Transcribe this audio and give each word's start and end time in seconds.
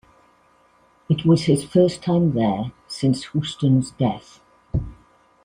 It 1.09 1.27
was 1.27 1.43
his 1.43 1.63
first 1.63 2.01
time 2.01 2.31
there 2.33 2.71
since 2.87 3.27
Houston's 3.33 3.91
death. 3.91 4.39